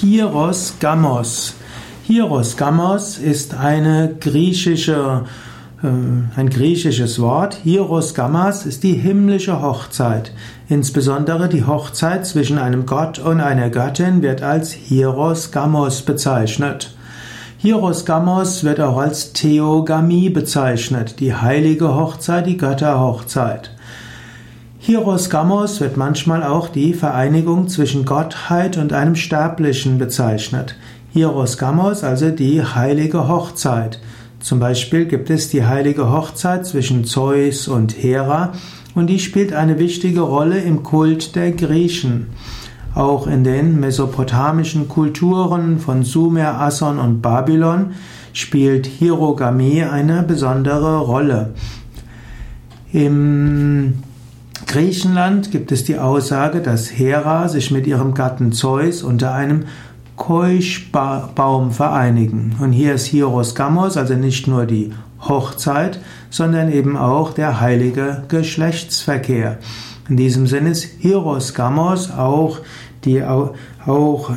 [0.00, 1.54] Hieros Gamos.
[2.02, 5.22] Hieros Gamos ist eine griechische,
[5.84, 7.58] äh, ein griechisches Wort.
[7.62, 10.32] Hieros Gamos ist die himmlische Hochzeit.
[10.68, 16.92] Insbesondere die Hochzeit zwischen einem Gott und einer Göttin wird als Hieros Gamos bezeichnet.
[17.58, 23.70] Hieros Gamos wird auch als Theogamie bezeichnet, die heilige Hochzeit, die Götterhochzeit.
[24.86, 30.76] Hieros Gamos wird manchmal auch die Vereinigung zwischen Gottheit und einem Sterblichen bezeichnet.
[31.10, 33.98] Hieros Gamos, also die heilige Hochzeit.
[34.40, 38.52] Zum Beispiel gibt es die heilige Hochzeit zwischen Zeus und Hera
[38.94, 42.26] und die spielt eine wichtige Rolle im Kult der Griechen.
[42.94, 47.92] Auch in den mesopotamischen Kulturen von Sumer, Asson und Babylon
[48.34, 51.54] spielt Hierogamie eine besondere Rolle.
[52.92, 53.94] Im
[54.74, 59.66] Griechenland gibt es die Aussage, dass Hera sich mit ihrem Gatten Zeus unter einem
[60.16, 62.56] Keuschbaum vereinigen.
[62.58, 64.90] Und hier ist Hieros Gamos, also nicht nur die
[65.20, 69.58] Hochzeit, sondern eben auch der heilige Geschlechtsverkehr.
[70.08, 72.58] In diesem Sinne ist Hieros Gamos auch,
[73.04, 74.32] die, auch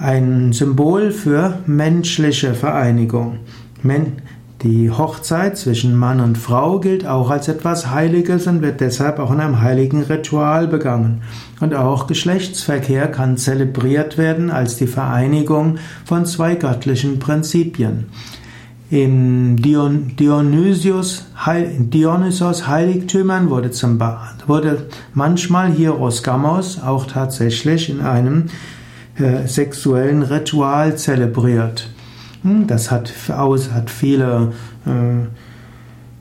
[0.00, 3.40] ein Symbol für menschliche Vereinigung.
[4.62, 9.32] Die Hochzeit zwischen Mann und Frau gilt auch als etwas Heiliges und wird deshalb auch
[9.32, 11.22] in einem heiligen Ritual begangen.
[11.58, 18.06] Und auch Geschlechtsverkehr kann zelebriert werden als die Vereinigung von zwei göttlichen Prinzipien.
[18.88, 21.26] In Dion Dionysius,
[21.78, 23.98] Dionysos Heiligtümern wurde, zum
[24.46, 28.44] wurde manchmal Hieros Gamos auch tatsächlich in einem
[29.18, 31.88] äh, sexuellen Ritual zelebriert.
[32.42, 34.52] Das hat, hat viele,
[34.84, 35.26] äh,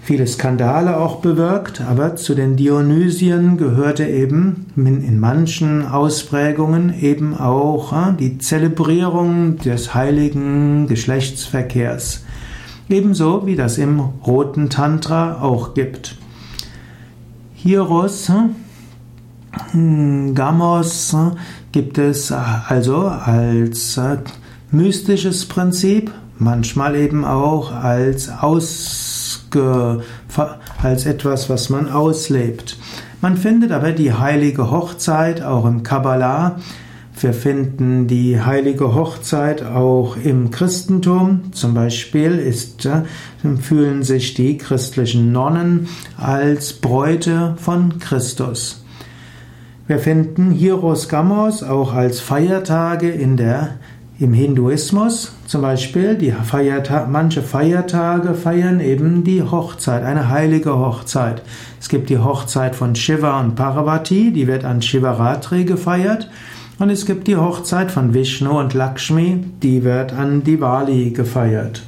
[0.00, 7.92] viele Skandale auch bewirkt, aber zu den Dionysien gehörte eben in manchen Ausprägungen eben auch
[7.92, 12.24] äh, die Zelebrierung des heiligen Geschlechtsverkehrs.
[12.88, 16.16] Ebenso wie das im roten Tantra auch gibt.
[17.54, 18.30] Hieros,
[19.72, 21.16] hm, Gamos
[21.72, 23.98] gibt es also als
[24.74, 30.02] mystisches Prinzip, manchmal eben auch als, ausge,
[30.82, 32.76] als etwas, was man auslebt.
[33.20, 36.56] Man findet aber die heilige Hochzeit auch im Kabbalah.
[37.18, 41.52] Wir finden die heilige Hochzeit auch im Christentum.
[41.52, 43.02] Zum Beispiel ist, äh,
[43.62, 48.84] fühlen sich die christlichen Nonnen als Bräute von Christus.
[49.86, 53.78] Wir finden Hieros Gamos auch als Feiertage in der
[54.20, 61.42] im Hinduismus zum Beispiel, die Feierta manche Feiertage feiern eben die Hochzeit, eine heilige Hochzeit.
[61.80, 66.30] Es gibt die Hochzeit von Shiva und Parvati, die wird an Shivaratri gefeiert.
[66.78, 71.82] Und es gibt die Hochzeit von Vishnu und Lakshmi, die wird an Diwali gefeiert.